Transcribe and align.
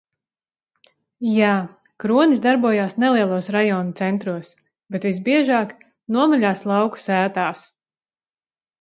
-Jā. 1.31 1.51
Kronis 2.03 2.41
darbojās 2.47 2.97
nelielos 3.05 3.51
rajona 3.57 3.95
centros. 4.01 4.51
Bet 4.97 5.09
visbiežāk- 5.11 5.79
nomaļās 6.19 6.69
lauku 6.75 7.07
sētās. 7.09 7.67